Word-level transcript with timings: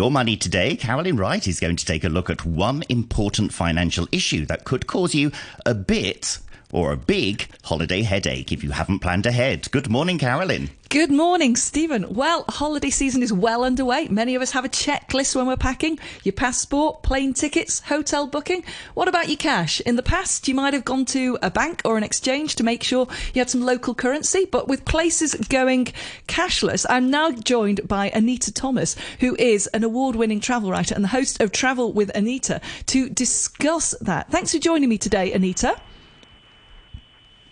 Your 0.00 0.10
Money 0.10 0.34
Today, 0.34 0.76
Carolyn 0.76 1.18
Wright 1.18 1.46
is 1.46 1.60
going 1.60 1.76
to 1.76 1.84
take 1.84 2.04
a 2.04 2.08
look 2.08 2.30
at 2.30 2.46
one 2.46 2.82
important 2.88 3.52
financial 3.52 4.08
issue 4.10 4.46
that 4.46 4.64
could 4.64 4.86
cause 4.86 5.14
you 5.14 5.30
a 5.66 5.74
bit 5.74 6.38
or 6.72 6.92
a 6.92 6.96
big 6.96 7.48
holiday 7.64 8.02
headache 8.02 8.52
if 8.52 8.62
you 8.62 8.70
haven't 8.70 9.00
planned 9.00 9.26
ahead. 9.26 9.70
Good 9.70 9.90
morning, 9.90 10.18
Carolyn. 10.18 10.70
Good 10.90 11.12
morning, 11.12 11.54
Stephen. 11.54 12.14
Well, 12.14 12.44
holiday 12.48 12.90
season 12.90 13.22
is 13.22 13.32
well 13.32 13.62
underway. 13.62 14.08
Many 14.08 14.34
of 14.34 14.42
us 14.42 14.50
have 14.50 14.64
a 14.64 14.68
checklist 14.68 15.36
when 15.36 15.46
we're 15.46 15.56
packing 15.56 16.00
your 16.24 16.32
passport, 16.32 17.04
plane 17.04 17.32
tickets, 17.32 17.78
hotel 17.78 18.26
booking. 18.26 18.64
What 18.94 19.06
about 19.06 19.28
your 19.28 19.36
cash? 19.36 19.80
In 19.82 19.94
the 19.94 20.02
past, 20.02 20.48
you 20.48 20.54
might 20.56 20.74
have 20.74 20.84
gone 20.84 21.04
to 21.04 21.38
a 21.42 21.50
bank 21.50 21.82
or 21.84 21.96
an 21.96 22.02
exchange 22.02 22.56
to 22.56 22.64
make 22.64 22.82
sure 22.82 23.06
you 23.34 23.40
had 23.40 23.48
some 23.48 23.60
local 23.60 23.94
currency, 23.94 24.46
but 24.46 24.66
with 24.66 24.84
places 24.84 25.36
going 25.36 25.92
cashless, 26.26 26.84
I'm 26.90 27.08
now 27.08 27.30
joined 27.30 27.86
by 27.86 28.10
Annita 28.10 28.52
Thomas, 28.52 28.96
who 29.20 29.36
is 29.36 29.68
an 29.68 29.84
award 29.84 30.16
winning 30.16 30.40
travel 30.40 30.72
writer 30.72 30.96
and 30.96 31.04
the 31.04 31.08
host 31.08 31.40
of 31.40 31.52
Travel 31.52 31.92
with 31.92 32.10
Annita, 32.14 32.60
to 32.86 33.08
discuss 33.08 33.94
that. 34.00 34.28
Thanks 34.32 34.50
for 34.50 34.58
joining 34.58 34.88
me 34.88 34.98
today, 34.98 35.30
Annita. 35.30 35.78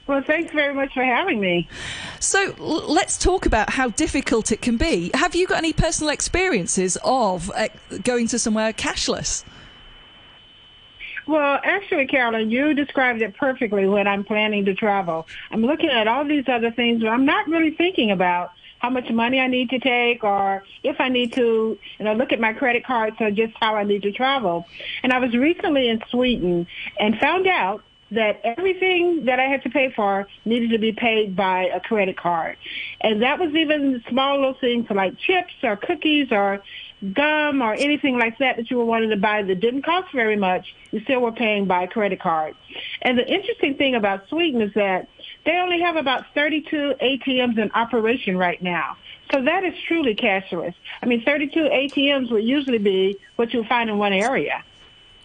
Well, 0.08 0.22
thanks 0.22 0.52
very 0.54 0.72
much 0.72 0.94
for 0.94 1.04
having 1.04 1.38
me. 1.38 1.68
So 2.18 2.54
l- 2.58 2.90
let's 2.92 3.18
talk 3.18 3.44
about 3.44 3.70
how 3.70 3.90
difficult 3.90 4.50
it 4.50 4.62
can 4.62 4.78
be. 4.78 5.10
Have 5.12 5.34
you 5.34 5.46
got 5.46 5.58
any 5.58 5.74
personal 5.74 6.10
experiences 6.10 6.96
of 7.04 7.50
uh, 7.54 7.68
going 8.02 8.26
to 8.28 8.38
somewhere 8.38 8.72
cashless? 8.72 9.44
Well, 11.26 11.60
actually, 11.62 12.06
Carolyn, 12.06 12.50
you 12.50 12.72
described 12.72 13.20
it 13.20 13.36
perfectly 13.36 13.86
when 13.86 14.08
I'm 14.08 14.24
planning 14.24 14.64
to 14.64 14.74
travel. 14.74 15.26
I'm 15.50 15.60
looking 15.60 15.90
at 15.90 16.08
all 16.08 16.24
these 16.24 16.48
other 16.48 16.70
things, 16.70 17.02
but 17.02 17.10
I'm 17.10 17.26
not 17.26 17.46
really 17.46 17.72
thinking 17.72 18.10
about 18.10 18.52
how 18.78 18.88
much 18.88 19.10
money 19.10 19.38
I 19.40 19.46
need 19.46 19.68
to 19.70 19.78
take 19.78 20.24
or 20.24 20.64
if 20.82 21.00
I 21.00 21.10
need 21.10 21.34
to, 21.34 21.78
you 21.98 22.04
know, 22.04 22.14
look 22.14 22.32
at 22.32 22.40
my 22.40 22.54
credit 22.54 22.86
cards 22.86 23.16
or 23.20 23.30
just 23.30 23.52
how 23.60 23.74
I 23.74 23.84
need 23.84 24.02
to 24.04 24.12
travel. 24.12 24.66
And 25.02 25.12
I 25.12 25.18
was 25.18 25.34
recently 25.34 25.88
in 25.88 26.02
Sweden 26.08 26.66
and 26.98 27.18
found 27.18 27.46
out 27.46 27.82
that 28.10 28.40
everything 28.44 29.26
that 29.26 29.38
I 29.38 29.44
had 29.44 29.62
to 29.64 29.70
pay 29.70 29.92
for 29.94 30.26
needed 30.44 30.70
to 30.70 30.78
be 30.78 30.92
paid 30.92 31.36
by 31.36 31.64
a 31.64 31.80
credit 31.80 32.16
card. 32.16 32.56
And 33.00 33.22
that 33.22 33.38
was 33.38 33.54
even 33.54 34.02
small 34.08 34.36
little 34.36 34.54
things 34.54 34.86
like 34.90 35.18
chips 35.18 35.52
or 35.62 35.76
cookies 35.76 36.32
or 36.32 36.62
gum 37.12 37.62
or 37.62 37.74
anything 37.74 38.18
like 38.18 38.38
that 38.38 38.56
that 38.56 38.70
you 38.70 38.76
were 38.76 38.84
wanting 38.84 39.10
to 39.10 39.16
buy 39.16 39.42
that 39.42 39.60
didn't 39.60 39.82
cost 39.82 40.12
very 40.12 40.36
much, 40.36 40.74
you 40.90 41.00
still 41.00 41.20
were 41.20 41.32
paying 41.32 41.66
by 41.66 41.86
credit 41.86 42.20
card. 42.20 42.54
And 43.02 43.18
the 43.18 43.26
interesting 43.26 43.76
thing 43.76 43.94
about 43.94 44.28
Sweden 44.28 44.62
is 44.62 44.74
that 44.74 45.08
they 45.44 45.56
only 45.58 45.80
have 45.80 45.96
about 45.96 46.24
32 46.34 46.94
ATMs 47.00 47.58
in 47.58 47.70
operation 47.72 48.36
right 48.36 48.60
now. 48.62 48.96
So 49.32 49.42
that 49.42 49.64
is 49.64 49.74
truly 49.86 50.14
cashless. 50.14 50.74
I 51.02 51.06
mean, 51.06 51.22
32 51.22 51.60
ATMs 51.60 52.30
would 52.30 52.44
usually 52.44 52.78
be 52.78 53.18
what 53.36 53.52
you'll 53.52 53.66
find 53.66 53.90
in 53.90 53.98
one 53.98 54.12
area. 54.12 54.64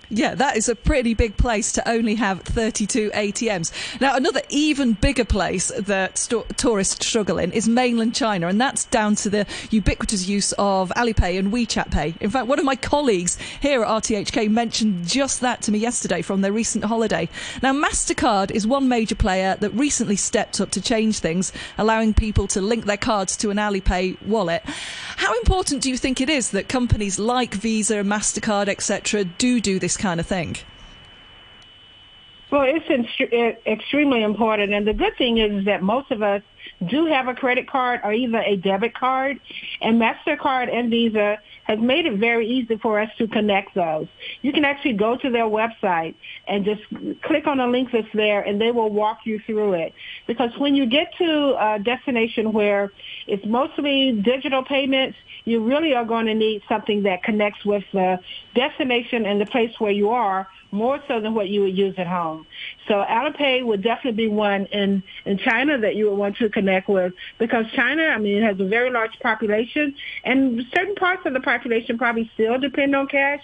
Yeah, 0.10 0.36
that 0.36 0.58
is 0.58 0.68
a 0.70 0.76
pretty 0.76 1.14
big 1.14 1.38
place 1.38 1.72
to 1.74 1.90
only 1.90 2.16
have 2.16 2.42
32 2.42 3.12
ATMs. 3.12 3.72
Now, 4.02 4.16
another 4.16 4.42
even 4.50 4.94
bigger 4.94 5.24
place 5.26 5.72
that 5.78 6.18
st- 6.18 6.58
tourists 6.58 7.06
struggle 7.06 7.40
in 7.40 7.52
is 7.52 7.68
mainland 7.68 8.14
China, 8.14 8.48
and 8.48 8.60
that's 8.60 8.86
down 8.86 9.16
to 9.16 9.30
the 9.30 9.48
ubiquitous 9.72 10.28
use 10.28 10.52
of 10.54 10.90
Alipay 10.96 11.40
and 11.40 11.52
WeChat 11.52 11.90
Pay. 11.92 12.16
In 12.20 12.30
fact, 12.30 12.48
one 12.48 12.60
of 12.60 12.66
my 12.66 12.76
colleagues 12.76 13.38
here 13.62 13.82
at 13.82 13.88
RTHK 13.88 14.52
mentioned 14.52 15.08
just 15.08 15.42
that 15.42 15.62
to 15.64 15.72
me 15.72 15.80
yesterday 15.80 16.22
from 16.22 16.42
their 16.42 16.52
recent 16.52 16.84
holiday. 16.84 17.30
Now, 17.62 17.74
MasterCard 17.74 18.52
is 18.52 18.68
one 18.68 18.88
major 18.90 19.16
player 19.16 19.56
that 19.62 19.70
recently 19.72 20.18
stepped 20.18 20.60
up 20.60 20.70
to 20.72 20.82
change 20.82 21.20
things, 21.20 21.54
allowing 21.78 22.14
people 22.14 22.48
to 22.48 22.62
link 22.62 22.86
their 22.86 22.98
cards 22.98 23.38
to 23.38 23.50
an 23.52 23.58
Alipay 23.58 24.22
wallet. 24.24 24.64
How 25.24 25.34
important 25.38 25.82
do 25.82 25.90
you 25.90 25.96
think 25.96 26.20
it 26.20 26.30
is 26.30 26.50
that 26.50 26.68
companies 26.68 27.18
like 27.18 27.54
Visa, 27.54 28.04
MasterCard, 28.04 28.68
etc., 28.68 29.24
do 29.24 29.62
do 29.62 29.80
this 29.80 29.96
kind 29.96 30.20
of 30.20 30.28
thing? 30.28 30.58
Well, 32.52 32.64
it's 32.68 33.10
eh, 33.32 33.54
extremely 33.66 34.22
important. 34.22 34.74
And 34.74 34.86
the 34.86 34.92
good 34.92 35.16
thing 35.18 35.38
is 35.38 35.64
that 35.64 35.82
most 35.82 36.12
of 36.12 36.22
us 36.22 36.42
do 36.90 37.06
have 37.06 37.28
a 37.28 37.34
credit 37.34 37.70
card 37.70 38.02
or 38.04 38.14
even 38.14 38.36
a 38.36 38.56
debit 38.56 38.94
card. 38.94 39.40
And 39.82 40.02
MasterCard 40.02 40.74
and 40.74 40.90
Visa 40.90 41.40
has 41.64 41.80
made 41.80 42.06
it 42.06 42.20
very 42.20 42.48
easy 42.48 42.78
for 42.78 43.00
us 43.00 43.10
to 43.18 43.28
connect 43.28 43.74
those. 43.74 44.08
You 44.42 44.52
can 44.52 44.66
actually 44.66 44.94
go 44.94 45.18
to 45.18 45.30
their 45.30 45.46
website 45.46 46.16
and 46.48 46.66
just 46.66 46.82
click 47.24 47.48
on 47.48 47.58
the 47.58 47.68
link 47.68 47.90
that's 47.92 48.08
there 48.14 48.42
and 48.42 48.60
they 48.60 48.72
will 48.72 48.90
walk 48.92 49.20
you 49.26 49.40
through 49.46 49.74
it. 49.74 49.94
Because 50.28 50.52
when 50.58 50.76
you 50.76 50.86
get 50.86 51.14
to 51.18 51.56
a 51.60 51.80
destination 51.80 52.52
where 52.52 52.92
it's 53.28 53.46
mostly 53.46 54.22
digital 54.24 54.64
payments, 54.64 55.18
you 55.46 55.64
really 55.64 55.94
are 55.94 56.06
going 56.06 56.26
to 56.26 56.34
need 56.34 56.62
something 56.68 57.04
that 57.04 57.24
connects 57.24 57.64
with 57.66 57.84
the 57.94 58.20
destination 58.56 59.26
and 59.26 59.40
the 59.40 59.46
place 59.46 59.72
where 59.80 59.92
you 59.92 60.10
are 60.10 60.48
more 60.74 61.00
so 61.08 61.22
than 61.22 61.34
what 61.36 61.50
you 61.50 61.62
would 61.62 61.78
use 61.78 61.94
at 61.98 62.08
home. 62.08 62.46
So 62.88 62.96
Alipay 62.96 63.64
would 63.64 63.84
definitely 63.84 64.26
be 64.26 64.28
one 64.28 64.66
in, 64.66 65.04
in 65.26 65.38
China 65.38 65.78
that 65.78 65.96
you 65.96 66.10
would 66.10 66.18
want 66.18 66.38
to 66.38 66.50
connect 66.50 66.90
with 66.90 67.14
because 67.40 67.66
China, 67.76 68.04
I 68.04 68.18
mean, 68.18 68.42
it 68.42 68.44
has 68.44 68.60
a 68.60 68.68
very 68.68 68.90
large 68.90 69.18
population 69.22 69.96
and 70.26 70.62
certain 70.76 70.96
parts 70.96 71.22
of 71.26 71.34
the 71.34 71.40
population 71.40 71.98
probably 71.98 72.30
still 72.34 72.60
depend 72.60 72.96
on 72.96 73.08
cash 73.08 73.44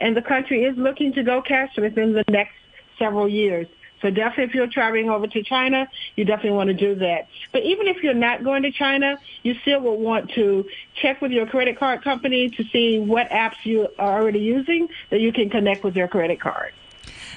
and 0.00 0.16
the 0.16 0.22
country 0.22 0.64
is 0.64 0.76
looking 0.78 1.12
to 1.12 1.22
go 1.22 1.42
cash 1.42 1.70
within 1.76 2.14
the 2.14 2.24
next 2.30 2.54
several 2.98 3.28
years. 3.28 3.66
So 4.02 4.10
definitely 4.10 4.44
if 4.44 4.54
you're 4.54 4.66
traveling 4.66 5.10
over 5.10 5.26
to 5.26 5.42
China, 5.42 5.88
you 6.16 6.24
definitely 6.24 6.56
want 6.56 6.68
to 6.68 6.74
do 6.74 6.94
that. 6.96 7.28
But 7.52 7.62
even 7.64 7.86
if 7.86 8.02
you're 8.02 8.14
not 8.14 8.44
going 8.44 8.62
to 8.62 8.70
China, 8.70 9.18
you 9.42 9.54
still 9.62 9.80
will 9.80 9.98
want 9.98 10.30
to 10.32 10.66
check 10.94 11.20
with 11.20 11.32
your 11.32 11.46
credit 11.46 11.78
card 11.78 12.02
company 12.02 12.50
to 12.50 12.64
see 12.64 12.98
what 12.98 13.28
apps 13.30 13.64
you 13.64 13.88
are 13.98 14.20
already 14.20 14.40
using 14.40 14.88
that 15.10 15.20
you 15.20 15.32
can 15.32 15.50
connect 15.50 15.84
with 15.84 15.96
your 15.96 16.08
credit 16.08 16.40
card. 16.40 16.72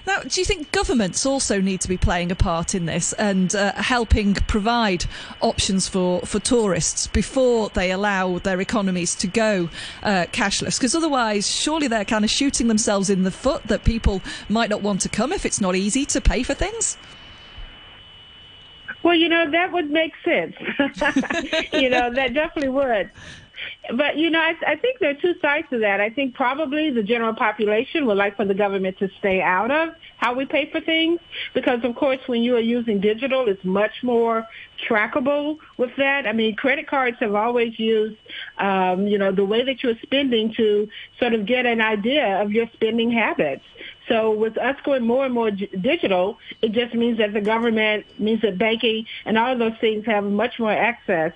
Now, 0.06 0.20
do 0.20 0.42
you 0.42 0.46
think 0.46 0.72
governments 0.72 1.26
also 1.26 1.62
need 1.62 1.80
to 1.82 1.88
be 1.88 1.96
playing 1.96 2.32
a 2.32 2.36
part 2.36 2.76
in 2.76 2.86
this 2.86 3.14
and 3.14 3.56
uh, 3.56 3.72
helping 3.74 4.34
provide 4.34 5.06
options 5.40 5.88
for, 5.88 6.22
for 6.22 6.40
tourists 6.40 7.08
before 7.08 7.70
they 7.70 7.90
allow 7.92 8.40
their 8.40 8.60
economies 8.60 9.16
to 9.16 9.28
go 9.28 9.70
uh, 10.02 10.26
cashless? 10.34 10.78
Because 10.78 10.94
otherwise, 10.94 11.50
surely 11.50 11.88
they're 11.88 12.04
kind 12.04 12.26
of 12.26 12.32
shooting 12.32 12.68
themselves 12.68 13.10
in 13.10 13.24
the 13.24 13.32
foot 13.32 13.64
that 13.64 13.86
people 13.86 14.22
might 14.50 14.70
not 14.70 14.82
want 14.82 15.00
to 15.02 15.10
come 15.10 15.32
if 15.32 15.46
it's 15.46 15.62
not 15.62 15.76
easy 15.76 16.06
to 16.06 16.20
pay 16.20 16.44
for 16.44 16.54
things. 16.54 16.98
Well, 19.04 19.16
you 19.16 19.30
know, 19.30 19.52
that 19.52 19.72
would 19.72 19.90
make 19.90 20.14
sense. 20.24 20.56
you 21.74 21.90
know, 21.90 22.14
that 22.14 22.34
definitely 22.34 22.70
would. 22.70 23.10
But 23.92 24.18
you 24.18 24.30
know, 24.30 24.40
I, 24.40 24.56
I 24.66 24.76
think 24.78 25.00
there 25.00 25.10
are 25.10 25.22
two 25.22 25.36
sides 25.42 25.68
to 25.72 25.80
that. 25.80 26.00
I 26.00 26.10
think 26.10 26.36
probably 26.36 26.90
the 26.90 27.04
general 27.04 27.34
population 27.34 28.06
would 28.06 28.18
like 28.18 28.38
for 28.38 28.46
the 28.46 28.54
government 28.54 28.98
to 29.00 29.10
stay 29.20 29.42
out 29.42 29.72
of 29.72 29.90
how 30.18 30.34
we 30.34 30.46
pay 30.46 30.72
for 30.72 30.80
things 30.80 31.20
because, 31.54 31.84
of 31.84 31.96
course, 31.96 32.20
when 32.28 32.44
you 32.44 32.56
are 32.56 32.62
using 32.62 33.02
digital, 33.02 33.46
it's 33.50 33.64
much 33.66 33.92
more 34.02 34.48
trackable 34.88 35.58
with 35.78 35.92
that. 35.98 36.26
I 36.26 36.32
mean, 36.32 36.56
credit 36.56 36.88
cards 36.88 37.18
have 37.20 37.36
always 37.36 37.78
used, 37.78 38.18
um, 38.58 39.06
you 39.06 39.18
know, 39.18 39.34
the 39.34 39.44
way 39.44 39.66
that 39.66 39.84
you're 39.84 39.98
spending 40.02 40.54
to 40.54 40.88
sort 41.20 41.34
of 41.34 41.46
get 41.46 41.66
an 41.66 41.82
idea 41.82 42.42
of 42.42 42.52
your 42.52 42.68
spending 42.74 43.12
habits. 43.12 43.66
So 44.08 44.32
with 44.32 44.58
us 44.58 44.76
going 44.84 45.04
more 45.04 45.26
and 45.26 45.34
more 45.34 45.52
digital, 45.52 46.38
it 46.62 46.72
just 46.72 46.94
means 46.94 47.18
that 47.18 47.34
the 47.34 47.42
government, 47.42 48.06
means 48.20 48.42
that 48.42 48.58
banking 48.58 49.06
and 49.26 49.38
all 49.38 49.52
of 49.52 49.60
those 49.60 49.78
things 49.80 50.06
have 50.06 50.24
much 50.24 50.60
more 50.60 50.72
access 50.72 51.34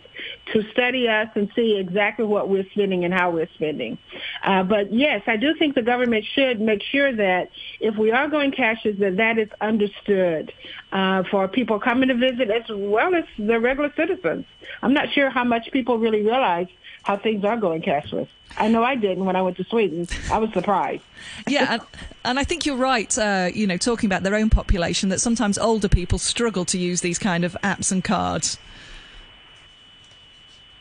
to 0.54 0.64
study 0.72 1.08
us 1.08 1.30
and 1.36 1.52
see 1.56 1.78
exactly 1.78 2.26
what 2.26 2.50
we're 2.50 2.66
spending 2.72 3.06
and 3.06 3.14
how 3.14 3.32
we're 3.32 3.50
spending. 3.56 3.98
Uh, 4.44 4.64
but 4.64 4.94
yes, 4.94 5.22
I 5.28 5.38
do 5.38 5.54
think 5.56 5.76
the 5.76 5.82
government 5.82 6.26
should 6.34 6.62
make 6.62 6.82
sure 6.84 7.14
that 7.14 7.50
if 7.80 7.98
we 7.98 8.12
are 8.12 8.28
going 8.28 8.52
cashless, 8.52 8.98
that 9.00 9.18
that 9.18 9.38
is 9.38 9.50
understood 9.60 10.54
uh, 10.92 11.24
for 11.30 11.48
people 11.48 11.80
coming 11.80 12.10
to 12.10 12.16
visit 12.16 12.50
as 12.50 12.64
well 12.70 13.14
as 13.16 13.26
the 13.38 13.60
regular 13.60 13.92
citizens. 13.96 14.46
I'm 14.82 14.94
not 14.94 15.12
sure 15.12 15.30
how 15.30 15.44
much 15.44 15.72
people 15.72 15.98
really 15.98 16.22
realize 16.22 16.68
how 17.04 17.18
things 17.18 17.44
are 17.44 17.58
going 17.58 17.82
cashless. 17.82 18.28
I 18.58 18.68
know 18.70 18.84
I 18.84 18.96
didn't 18.96 19.26
when 19.26 19.36
I 19.36 19.42
went 19.42 19.58
to 19.58 19.64
Sweden. 19.66 20.08
I 20.32 20.38
was 20.38 20.52
surprised. 20.54 21.04
yeah, 21.48 21.74
and, 21.74 21.82
and, 22.26 22.40
I 22.40 22.44
think 22.44 22.66
you're 22.66 22.78
right. 22.78 23.16
Uh, 23.18 23.50
you 23.54 23.68
know, 23.68 23.78
talking 23.78 24.08
about 24.08 24.24
their 24.24 24.36
own 24.36 24.50
population, 24.50 25.10
that 25.10 25.20
sometimes 25.20 25.58
older 25.58 25.90
people 25.90 26.18
struggle 26.18 26.66
to 26.66 26.78
use 26.78 27.02
these 27.02 27.20
kind 27.20 27.44
of 27.44 27.58
apps 27.64 27.92
and 27.92 28.04
cards. 28.04 28.58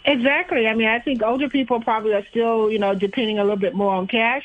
Exactly. 0.06 0.69
I 0.69 0.75
mean, 0.75 0.87
I 0.87 1.00
think 1.00 1.20
older 1.20 1.49
people 1.49 1.81
probably 1.81 2.14
are 2.14 2.25
still, 2.31 2.70
you 2.70 2.79
know, 2.79 2.94
depending 2.94 3.41
a 3.41 3.43
little 3.43 3.56
bit 3.56 3.75
more 3.75 3.93
on 3.93 4.06
cash. 4.06 4.44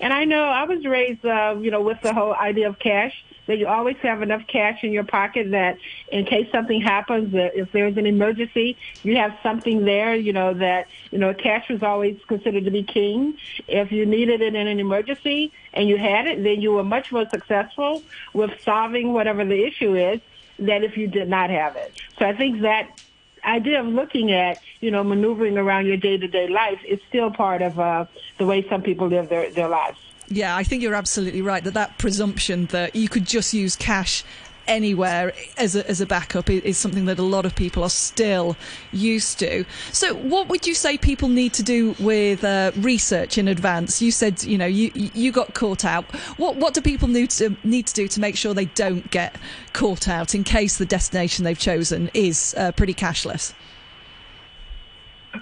And 0.00 0.10
I 0.10 0.24
know 0.24 0.42
I 0.42 0.64
was 0.64 0.86
raised, 0.86 1.24
uh, 1.26 1.54
you 1.60 1.70
know, 1.70 1.82
with 1.82 2.00
the 2.00 2.14
whole 2.14 2.34
idea 2.34 2.66
of 2.66 2.78
cash 2.78 3.22
that 3.46 3.58
you 3.58 3.66
always 3.66 3.96
have 3.98 4.22
enough 4.22 4.46
cash 4.46 4.82
in 4.82 4.90
your 4.90 5.04
pocket 5.04 5.50
that 5.50 5.76
in 6.10 6.24
case 6.24 6.50
something 6.50 6.80
happens, 6.80 7.32
that 7.32 7.54
if 7.54 7.70
there's 7.72 7.98
an 7.98 8.06
emergency, 8.06 8.78
you 9.02 9.16
have 9.16 9.36
something 9.42 9.84
there, 9.84 10.14
you 10.14 10.32
know, 10.32 10.54
that, 10.54 10.88
you 11.10 11.18
know, 11.18 11.34
cash 11.34 11.68
was 11.68 11.82
always 11.82 12.18
considered 12.26 12.64
to 12.64 12.70
be 12.70 12.82
king. 12.82 13.36
If 13.68 13.92
you 13.92 14.06
needed 14.06 14.40
it 14.40 14.54
in 14.54 14.66
an 14.66 14.80
emergency 14.80 15.52
and 15.74 15.90
you 15.90 15.98
had 15.98 16.26
it, 16.26 16.42
then 16.42 16.62
you 16.62 16.72
were 16.72 16.84
much 16.84 17.12
more 17.12 17.28
successful 17.28 18.02
with 18.32 18.52
solving 18.62 19.12
whatever 19.12 19.44
the 19.44 19.62
issue 19.62 19.94
is 19.94 20.20
than 20.58 20.84
if 20.84 20.96
you 20.96 21.06
did 21.06 21.28
not 21.28 21.50
have 21.50 21.76
it. 21.76 21.92
So 22.18 22.24
I 22.24 22.34
think 22.34 22.62
that 22.62 22.98
idea 23.44 23.80
of 23.80 23.86
looking 23.86 24.32
at 24.32 24.58
you 24.82 24.90
know, 24.90 25.02
maneuvering 25.02 25.56
around 25.56 25.86
your 25.86 25.96
day-to-day 25.96 26.48
life, 26.48 26.80
is 26.86 26.98
still 27.08 27.30
part 27.30 27.62
of 27.62 27.78
uh, 27.78 28.04
the 28.36 28.44
way 28.44 28.68
some 28.68 28.82
people 28.82 29.06
live 29.06 29.28
their, 29.28 29.48
their 29.50 29.68
lives. 29.68 29.96
Yeah, 30.28 30.56
I 30.56 30.64
think 30.64 30.82
you're 30.82 30.94
absolutely 30.94 31.40
right 31.40 31.62
that 31.64 31.74
that 31.74 31.98
presumption 31.98 32.66
that 32.66 32.96
you 32.96 33.08
could 33.08 33.24
just 33.24 33.54
use 33.54 33.76
cash 33.76 34.24
anywhere 34.66 35.32
as 35.58 35.76
a, 35.76 35.88
as 35.88 36.00
a 36.00 36.06
backup 36.06 36.50
is, 36.50 36.62
is, 36.62 36.78
something 36.78 37.04
that 37.06 37.18
a 37.18 37.22
lot 37.22 37.46
of 37.46 37.54
people 37.54 37.82
are 37.82 37.90
still 37.90 38.56
used 38.92 39.38
to. 39.38 39.64
So, 39.92 40.14
what 40.14 40.48
would 40.48 40.66
you 40.66 40.74
say 40.74 40.98
people 40.98 41.28
need 41.28 41.52
to 41.54 41.62
do 41.62 41.94
with 41.98 42.44
uh, 42.44 42.72
research 42.76 43.38
in 43.38 43.48
advance? 43.48 44.02
You 44.02 44.10
said 44.10 44.42
you 44.44 44.58
know 44.58 44.66
you 44.66 44.90
you 44.94 45.32
got 45.32 45.54
caught 45.54 45.84
out. 45.84 46.04
What 46.36 46.56
what 46.56 46.74
do 46.74 46.80
people 46.80 47.08
need 47.08 47.30
to 47.30 47.56
need 47.64 47.86
to 47.86 47.94
do 47.94 48.08
to 48.08 48.20
make 48.20 48.36
sure 48.36 48.54
they 48.54 48.66
don't 48.66 49.10
get 49.10 49.36
caught 49.72 50.08
out 50.08 50.34
in 50.34 50.44
case 50.44 50.78
the 50.78 50.86
destination 50.86 51.44
they've 51.44 51.58
chosen 51.58 52.10
is 52.14 52.54
uh, 52.56 52.72
pretty 52.72 52.94
cashless? 52.94 53.54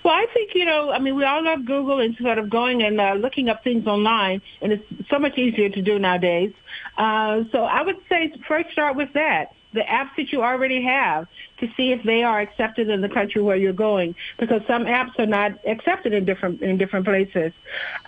Well, 0.05 0.14
I 0.14 0.26
think, 0.32 0.55
you 0.55 0.64
know, 0.64 0.93
I 0.93 1.00
mean, 1.00 1.16
we 1.16 1.25
all 1.25 1.43
love 1.43 1.64
Google 1.64 2.06
sort 2.20 2.38
of 2.38 2.49
going 2.49 2.82
and 2.82 3.00
uh, 3.00 3.14
looking 3.14 3.49
up 3.49 3.64
things 3.64 3.87
online, 3.87 4.40
and 4.62 4.73
it's 4.73 4.84
so 5.11 5.19
much 5.19 5.37
easier 5.37 5.69
to 5.69 5.82
do 5.82 5.99
nowadays. 5.99 6.52
Uh, 7.00 7.44
so 7.50 7.61
I 7.61 7.81
would 7.81 7.97
say 8.11 8.31
first 8.47 8.70
start 8.73 8.94
with 8.94 9.08
that 9.14 9.47
the 9.72 9.81
apps 9.81 10.11
that 10.17 10.32
you 10.32 10.43
already 10.43 10.82
have 10.82 11.26
to 11.58 11.69
see 11.76 11.93
if 11.93 12.02
they 12.05 12.22
are 12.22 12.40
accepted 12.40 12.88
in 12.88 13.00
the 13.00 13.08
country 13.08 13.43
where 13.43 13.56
you're 13.56 13.72
going 13.72 14.14
because 14.38 14.62
some 14.67 14.84
apps 14.84 15.19
are 15.19 15.26
not 15.26 15.52
accepted 15.67 16.12
in 16.12 16.25
different 16.25 16.62
in 16.62 16.78
different 16.78 17.05
places. 17.05 17.52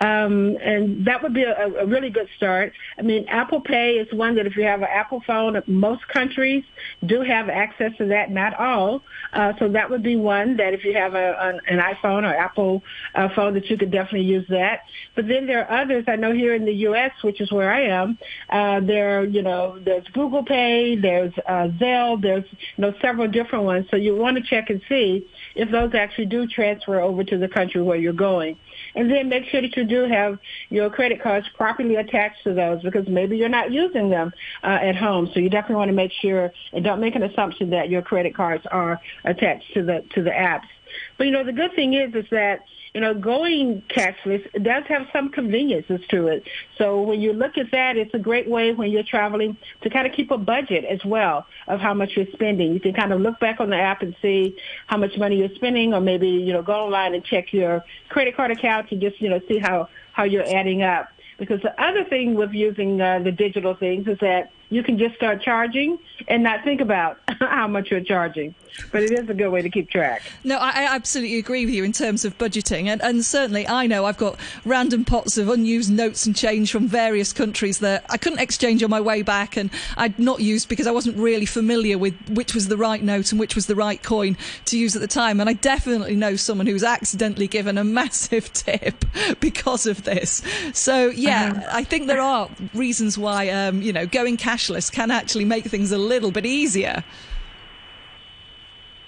Um, 0.00 0.56
and 0.62 1.04
that 1.06 1.22
would 1.22 1.34
be 1.34 1.42
a, 1.42 1.66
a, 1.66 1.86
really 1.86 2.10
good 2.10 2.28
start. 2.36 2.72
I 2.98 3.02
mean 3.02 3.26
apple 3.28 3.60
pay 3.60 3.96
is 3.96 4.12
one 4.12 4.34
that 4.36 4.46
if 4.46 4.56
you 4.56 4.64
have 4.64 4.80
an 4.80 4.88
apple 4.90 5.22
phone 5.26 5.60
most 5.66 6.06
countries 6.08 6.64
do 7.04 7.20
have 7.20 7.48
access 7.48 7.92
to 7.98 8.06
that 8.06 8.30
not 8.30 8.54
all. 8.54 9.02
Uh, 9.32 9.52
so 9.58 9.68
that 9.68 9.90
would 9.90 10.02
be 10.02 10.16
one 10.16 10.56
that 10.56 10.74
if 10.74 10.84
you 10.84 10.94
have 10.94 11.14
a, 11.14 11.36
an, 11.40 11.60
an 11.68 11.94
iphone 11.94 12.24
or 12.24 12.34
apple 12.34 12.82
uh, 13.14 13.28
phone 13.34 13.54
that 13.54 13.68
you 13.70 13.76
could 13.76 13.90
definitely 13.90 14.26
use 14.26 14.46
that. 14.48 14.82
But 15.14 15.28
then 15.28 15.46
there 15.46 15.66
are 15.66 15.82
others. 15.82 16.04
I 16.08 16.16
know 16.16 16.32
here 16.32 16.54
in 16.54 16.64
the 16.64 16.72
us 16.72 17.12
which 17.22 17.40
is 17.40 17.52
where 17.52 17.72
i 17.72 17.82
am 17.82 18.18
uh, 18.50 18.80
there 18.80 19.24
you 19.24 19.42
know 19.42 19.78
there's 19.84 20.06
google 20.08 20.44
pay 20.44 20.96
there's 20.96 21.32
Zelle. 21.80 22.20
There's 22.20 22.44
you 22.50 22.82
know 22.82 22.94
several 23.00 23.28
different 23.28 23.64
ones, 23.64 23.86
so 23.90 23.96
you 23.96 24.16
want 24.16 24.36
to 24.36 24.42
check 24.42 24.70
and 24.70 24.80
see 24.88 25.26
if 25.54 25.70
those 25.70 25.94
actually 25.94 26.26
do 26.26 26.46
transfer 26.46 27.00
over 27.00 27.24
to 27.24 27.38
the 27.38 27.48
country 27.48 27.82
where 27.82 27.96
you're 27.96 28.12
going. 28.12 28.56
And 28.94 29.10
then 29.10 29.28
make 29.28 29.44
sure 29.46 29.62
that 29.62 29.76
you 29.76 29.84
do 29.84 30.04
have 30.04 30.38
your 30.68 30.90
credit 30.90 31.22
cards 31.22 31.46
properly 31.56 31.96
attached 31.96 32.42
to 32.44 32.54
those 32.54 32.82
because 32.82 33.06
maybe 33.08 33.36
you're 33.36 33.48
not 33.48 33.70
using 33.70 34.10
them 34.10 34.32
uh, 34.62 34.78
at 34.82 34.96
home. 34.96 35.30
So 35.32 35.40
you 35.40 35.48
definitely 35.48 35.76
want 35.76 35.88
to 35.90 35.94
make 35.94 36.12
sure 36.20 36.52
and 36.72 36.84
don't 36.84 37.00
make 37.00 37.14
an 37.14 37.22
assumption 37.22 37.70
that 37.70 37.88
your 37.88 38.02
credit 38.02 38.34
cards 38.34 38.64
are 38.70 39.00
attached 39.24 39.72
to 39.74 39.82
the 39.82 40.04
to 40.14 40.22
the 40.22 40.30
apps. 40.30 40.68
But 41.16 41.24
you 41.24 41.32
know 41.32 41.44
the 41.44 41.52
good 41.52 41.74
thing 41.74 41.94
is 41.94 42.14
is 42.14 42.26
that 42.30 42.64
you 42.94 43.00
know, 43.00 43.14
going 43.14 43.82
cashless 43.88 44.44
does 44.62 44.84
have 44.88 45.06
some 45.12 45.30
conveniences 45.30 46.00
to 46.10 46.26
it. 46.26 46.46
So 46.76 47.00
when 47.00 47.22
you 47.22 47.32
look 47.32 47.56
at 47.56 47.70
that, 47.72 47.96
it's 47.96 48.12
a 48.12 48.18
great 48.18 48.46
way 48.48 48.72
when 48.72 48.90
you're 48.90 49.02
traveling 49.02 49.56
to 49.82 49.88
kind 49.88 50.06
of 50.06 50.12
keep 50.12 50.30
a 50.30 50.36
budget 50.36 50.84
as 50.84 51.02
well 51.04 51.46
of 51.68 51.80
how 51.80 51.94
much 51.94 52.10
you're 52.16 52.26
spending. 52.34 52.74
You 52.74 52.80
can 52.80 52.92
kind 52.92 53.12
of 53.12 53.20
look 53.20 53.40
back 53.40 53.60
on 53.60 53.70
the 53.70 53.76
app 53.76 54.02
and 54.02 54.14
see 54.20 54.56
how 54.88 54.98
much 54.98 55.16
money 55.16 55.36
you're 55.36 55.54
spending 55.54 55.94
or 55.94 56.00
maybe, 56.00 56.28
you 56.28 56.52
know, 56.52 56.62
go 56.62 56.74
online 56.74 57.14
and 57.14 57.24
check 57.24 57.52
your 57.52 57.82
credit 58.10 58.36
card 58.36 58.50
account 58.50 58.90
and 58.92 59.00
just, 59.00 59.20
you 59.22 59.30
know, 59.30 59.40
see 59.48 59.58
how, 59.58 59.88
how 60.12 60.24
you're 60.24 60.46
adding 60.54 60.82
up. 60.82 61.08
Because 61.38 61.62
the 61.62 61.82
other 61.82 62.04
thing 62.04 62.34
with 62.34 62.52
using 62.52 63.00
uh, 63.00 63.20
the 63.20 63.32
digital 63.32 63.74
things 63.74 64.06
is 64.06 64.18
that 64.20 64.50
you 64.72 64.82
can 64.82 64.96
just 64.96 65.14
start 65.14 65.42
charging 65.42 65.98
and 66.28 66.42
not 66.42 66.64
think 66.64 66.80
about 66.80 67.18
how 67.40 67.68
much 67.68 67.90
you're 67.90 68.00
charging. 68.00 68.54
But 68.90 69.02
it 69.02 69.12
is 69.12 69.28
a 69.28 69.34
good 69.34 69.50
way 69.50 69.60
to 69.60 69.68
keep 69.68 69.90
track. 69.90 70.22
No, 70.44 70.56
I, 70.56 70.70
I 70.70 70.94
absolutely 70.94 71.38
agree 71.38 71.66
with 71.66 71.74
you 71.74 71.84
in 71.84 71.92
terms 71.92 72.24
of 72.24 72.38
budgeting. 72.38 72.86
And, 72.86 73.02
and 73.02 73.22
certainly 73.22 73.68
I 73.68 73.86
know 73.86 74.06
I've 74.06 74.16
got 74.16 74.38
random 74.64 75.04
pots 75.04 75.36
of 75.36 75.50
unused 75.50 75.92
notes 75.92 76.24
and 76.24 76.34
change 76.34 76.72
from 76.72 76.88
various 76.88 77.34
countries 77.34 77.80
that 77.80 78.06
I 78.08 78.16
couldn't 78.16 78.38
exchange 78.38 78.82
on 78.82 78.88
my 78.88 79.00
way 79.00 79.20
back 79.20 79.58
and 79.58 79.68
I'd 79.98 80.18
not 80.18 80.40
used 80.40 80.70
because 80.70 80.86
I 80.86 80.90
wasn't 80.90 81.18
really 81.18 81.44
familiar 81.44 81.98
with 81.98 82.14
which 82.30 82.54
was 82.54 82.68
the 82.68 82.78
right 82.78 83.02
note 83.02 83.30
and 83.30 83.38
which 83.38 83.54
was 83.54 83.66
the 83.66 83.76
right 83.76 84.02
coin 84.02 84.38
to 84.66 84.78
use 84.78 84.96
at 84.96 85.02
the 85.02 85.08
time. 85.08 85.38
And 85.38 85.50
I 85.50 85.52
definitely 85.52 86.16
know 86.16 86.36
someone 86.36 86.66
who's 86.66 86.84
accidentally 86.84 87.48
given 87.48 87.76
a 87.76 87.84
massive 88.02 88.50
tip 88.54 89.04
because 89.40 89.86
of 89.86 90.04
this. 90.04 90.40
So, 90.72 91.08
yeah, 91.08 91.52
uh-huh. 91.54 91.68
I 91.72 91.84
think 91.84 92.06
there 92.06 92.22
are 92.22 92.48
reasons 92.72 93.18
why, 93.18 93.50
um, 93.50 93.82
you 93.82 93.92
know, 93.92 94.06
going 94.06 94.38
cash 94.38 94.61
can 94.90 95.10
actually 95.10 95.44
make 95.44 95.64
things 95.64 95.92
a 95.92 95.98
little 95.98 96.30
bit 96.30 96.46
easier. 96.46 97.04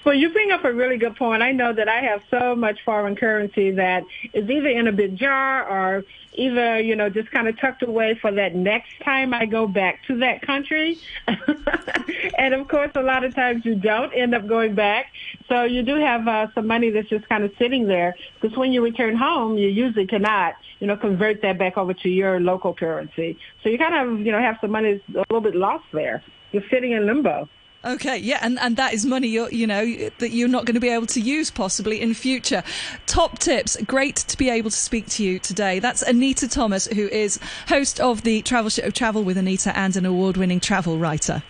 Well, 0.05 0.15
you 0.15 0.29
bring 0.29 0.51
up 0.51 0.65
a 0.65 0.73
really 0.73 0.99
good 0.99 1.17
point. 1.17 1.43
I 1.43 1.53
know 1.53 1.73
that 1.73 1.89
I 1.89 2.01
have 2.03 2.23
so 2.31 2.55
much 2.55 2.79
foreign 2.85 3.17
currency 3.17 3.71
that 3.73 4.05
is 4.35 4.49
either 4.51 4.69
in 4.69 4.87
a 4.87 4.93
big 4.93 5.17
jar 5.17 5.67
or 5.67 6.05
either, 6.35 6.79
you 6.79 6.95
know, 6.95 7.09
just 7.09 7.31
kind 7.31 7.49
of 7.49 7.59
tucked 7.59 7.83
away 7.83 8.19
for 8.21 8.31
that 8.33 8.55
next 8.55 8.91
time 9.03 9.33
I 9.33 9.47
go 9.47 9.67
back 9.67 10.05
to 10.09 10.19
that 10.19 10.43
country. 10.43 10.99
and 12.39 12.53
of 12.53 12.69
course, 12.69 12.91
a 12.97 13.03
lot 13.03 13.25
of 13.25 13.35
times 13.35 13.65
you 13.65 13.77
don't 13.77 14.13
end 14.13 14.35
up 14.35 14.47
going 14.47 14.75
back. 14.75 15.07
So 15.49 15.65
you 15.65 15.83
do 15.83 15.97
have 15.97 16.29
uh, 16.29 16.49
some 16.55 16.67
money 16.67 16.91
that's 16.91 17.09
just 17.09 17.27
kind 17.29 17.43
of 17.43 17.53
sitting 17.59 17.87
there 17.87 18.15
because 18.41 18.57
when 18.59 18.73
you 18.73 18.83
return 18.83 19.17
home, 19.17 19.57
you 19.57 19.69
usually 19.69 20.07
cannot, 20.07 20.55
you 20.81 20.87
know, 20.87 20.99
convert 20.99 21.41
that 21.41 21.59
back 21.59 21.79
over 21.79 21.95
to 21.95 22.09
your 22.11 22.41
local 22.41 22.75
currency. 22.75 23.39
So 23.63 23.71
you 23.71 23.79
kind 23.79 23.95
of, 23.95 24.21
you 24.21 24.33
know, 24.33 24.41
have 24.41 24.59
some 24.61 24.71
money 24.71 25.01
that's 25.09 25.29
a 25.31 25.33
little 25.33 25.51
bit 25.51 25.55
lost 25.59 25.85
there. 25.93 26.23
You're 26.53 26.69
sitting 26.71 26.93
in 26.93 27.07
limbo. 27.07 27.49
Okay, 27.85 28.17
yeah, 28.17 28.39
and, 28.41 28.59
and 28.61 28.77
that 28.77 28.95
is 28.95 29.05
money 29.05 29.29
you're, 29.29 29.51
you 29.51 29.67
know 29.67 29.85
that 30.19 30.31
you're 30.31 30.49
not 30.49 30.65
going 30.65 30.75
to 30.75 30.81
be 30.81 30.89
able 30.89 31.07
to 31.09 31.21
use 31.21 31.51
possibly 31.51 32.01
in 32.01 32.15
future. 32.15 32.63
Top 33.05 33.39
tips. 33.39 33.77
Great 33.83 34.17
to 34.17 34.39
be 34.39 34.49
able 34.49 34.71
to 34.71 34.77
speak 34.77 35.07
to 35.09 35.23
you 35.23 35.39
today. 35.39 35.81
That's 35.81 36.03
Annita 36.03 36.51
Thomas, 36.51 36.87
who 36.87 37.09
is 37.09 37.39
host 37.69 38.01
of 38.01 38.23
the 38.23 38.41
travel 38.41 38.71
show 38.71 38.89
Travel 38.89 39.23
with 39.23 39.37
Annita 39.37 39.73
and 39.75 39.97
an 39.97 40.07
award-winning 40.07 40.61
travel 40.61 40.97
writer. 40.97 41.43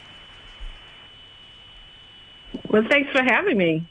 Well, 2.68 2.82
thanks 2.88 3.12
for 3.12 3.22
having 3.22 3.56
me. 3.56 3.84